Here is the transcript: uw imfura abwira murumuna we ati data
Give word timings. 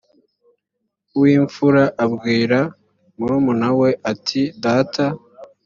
uw 1.15 1.23
imfura 1.37 1.83
abwira 2.03 2.59
murumuna 3.17 3.69
we 3.79 3.89
ati 4.11 4.41
data 4.63 5.05